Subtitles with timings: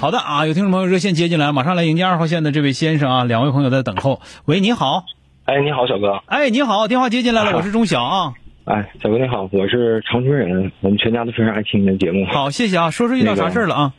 [0.00, 4.20] 好的啊，有听众朋友热线接进来，马上来迎接二号线的这位先生啊，两位朋友在等候。
[4.44, 5.04] 喂，你好。
[5.46, 6.20] 哎，你好，小哥。
[6.26, 8.34] 哎，你好，电话接进来了，我是钟晓啊。
[8.66, 12.26] 哎，小哥你好，我是长春人，我们全家都非常爱听你的节目。
[12.30, 12.90] 好，谢谢啊。
[12.90, 13.92] 说说遇到啥事儿了啊？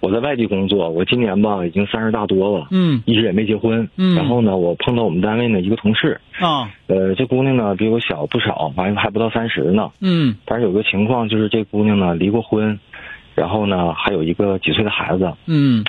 [0.00, 3.88] 我在外地工作，我今年吧已经三十大多了，嗯一直也没结婚。
[3.96, 9.90] 嗯然后呢，我碰到我们单位呢一个同事，啊，呃，这姑娘呢比我小不少，完还不到三十呢。
[10.00, 12.78] 嗯但是有个情况就是这姑娘呢离过婚，
[13.38, 15.84] 然后呢还有一个几岁的孩子，嗯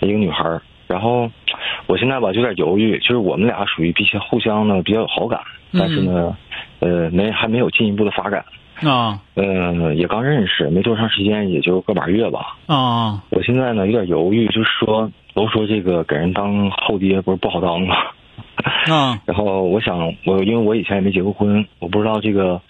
[0.00, 0.60] 一个女孩儿。
[0.86, 1.30] 然后
[1.86, 5.40] 我现在吧就有点犹豫，就是我们俩属于比较互相呢比较有好感，
[5.72, 6.36] 但是呢，
[6.80, 8.44] 呃，没还没有进一步的发展。
[8.82, 12.56] 啊呃，也刚认识，没多长时间，也就个把月吧。
[12.66, 17.94] 啊我现在呢有点犹豫，就是说，都说这个给人当后爹不是不好当吗？
[18.90, 22.60] 啊 然后我想，我因为我以前也没结过婚，我不知道这个，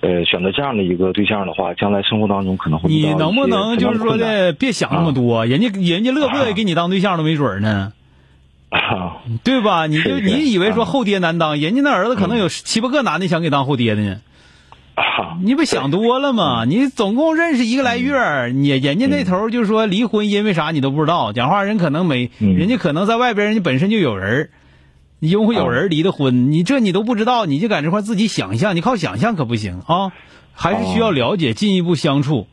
[0.00, 7.92] 呃，选择这样的一个对象的话，将来生活当中可能会你能不能就是说的，别想那么多，人家人家乐不乐意给你当对象都没准呢，
[8.70, 9.18] 啊？
[9.42, 9.86] 对吧？
[9.86, 14.20] 你就你以为说啊后爹难当，人家那儿子可能有七八个男的想给当后爹的呢。
[14.94, 16.64] 啊你不想多了吗？
[16.64, 21.32] 你总共认识一个来月儿，你人家那头儿就说离婚，因为啥你都不知道。
[21.32, 24.50] 讲话人可能没，嗯人家可能在外边，人家本身就有人儿，
[25.20, 30.12] 因为有人离的婚，你这你都不知道，你就在这块儿自己想象，你靠想象可不行啊，
[30.52, 32.46] 还是需要了解，进一步相处，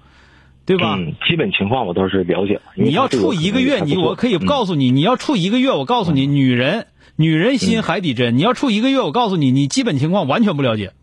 [0.66, 0.95] 对吧？
[0.97, 2.61] 嗯，基本情况我倒是了解了。
[2.75, 10.94] 你要处一个月，你我可以嗯告诉你，你要处一个月，我告诉你，女人女人心海底针，你要处一个月，我告诉你，你基本情况完全不了解，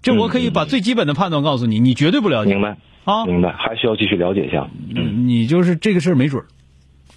[0.00, 3.26] 这我可以把最基本的判断告诉你，你绝对不了解明白啊。
[3.26, 4.68] 明白，还需要继续了解一下。
[4.94, 6.46] 嗯你就是这个事儿没准儿，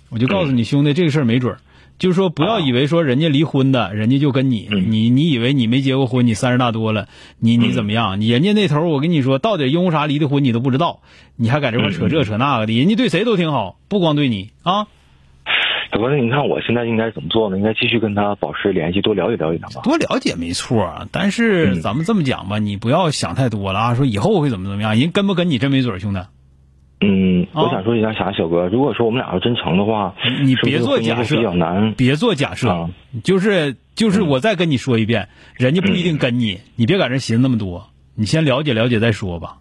[0.10, 1.60] 我就告诉你兄弟，这个事儿没准儿。
[1.98, 7.08] 就是说，不要以为说人家离婚的，人家就跟你，嗯你你以为你没结过婚，你三十大多了，
[7.40, 8.20] 你你怎么样？
[8.20, 11.00] 你人家那头我跟你说，到底因为啥离的婚你都不知道，
[11.36, 14.88] 你还在这块扯这扯那个的，人家对谁都挺好，不光对你啊。
[15.94, 17.58] 小哥，那你看我现在应该怎么做呢？
[17.58, 19.82] 应该继续跟他保持联系，多了解了解他吧。
[19.84, 26.20] 多了解没错，但是嗯咱们这么讲吧，你不要想太多了啊，说以后会怎么怎么样，人跟不跟你真没准，兄弟。
[27.08, 31.94] 嗯，啊我想说一下啥，小哥，如果说我们俩要真成的话，你别做假设比较难。
[31.94, 32.90] 别做假设，啊。
[33.24, 39.58] 就是就是我再跟你说一遍，人家不一定跟你，你别在这寻思那么多，你先了解了解再说吧，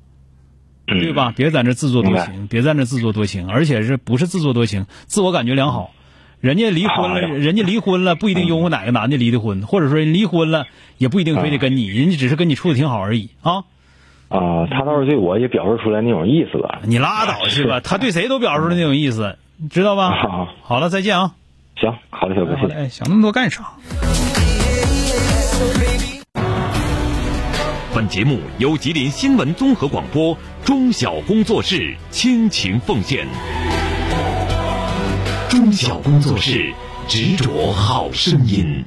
[0.88, 1.00] 嗯。
[1.00, 1.32] 对吧？
[1.36, 5.92] 别在这自作多情，别在那自作多情，而且是不是自作多情，自我感觉良好。
[6.40, 10.66] 人家离婚了，人家离婚了不一定拥护哪个男的离的婚，或者说人离婚了
[10.98, 13.64] 也不一定非得跟你，人家只是跟你处的挺好而已啊。
[14.28, 16.80] 啊，他倒是对我也表示出来那种意思了。
[16.84, 20.10] 你拉倒去吧，他对谁都表示出来那种意思，你知道吧？
[20.10, 21.32] 好好了，再见啊！
[21.76, 22.74] 行，好的，小哥，谢谢。
[22.74, 23.64] 好嘞，想那么多干啥？
[27.94, 33.24] 本节目由吉林新闻综合广播中小工作室倾情奉献。
[35.48, 36.72] 中小工作室
[37.06, 38.82] 执着好声音。